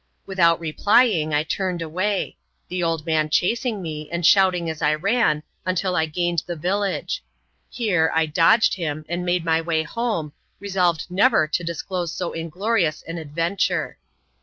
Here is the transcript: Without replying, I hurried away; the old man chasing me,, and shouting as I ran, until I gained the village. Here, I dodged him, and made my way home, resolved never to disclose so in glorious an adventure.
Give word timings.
Without 0.25 0.59
replying, 0.59 1.31
I 1.31 1.45
hurried 1.55 1.79
away; 1.83 2.35
the 2.69 2.81
old 2.81 3.05
man 3.05 3.29
chasing 3.29 3.83
me,, 3.83 4.09
and 4.11 4.25
shouting 4.25 4.67
as 4.67 4.81
I 4.81 4.95
ran, 4.95 5.43
until 5.63 5.95
I 5.95 6.07
gained 6.07 6.41
the 6.47 6.55
village. 6.55 7.23
Here, 7.69 8.11
I 8.15 8.25
dodged 8.25 8.73
him, 8.73 9.05
and 9.07 9.23
made 9.23 9.45
my 9.45 9.61
way 9.61 9.83
home, 9.83 10.33
resolved 10.59 11.05
never 11.11 11.47
to 11.49 11.63
disclose 11.63 12.11
so 12.11 12.33
in 12.33 12.49
glorious 12.49 13.03
an 13.03 13.19
adventure. 13.19 13.99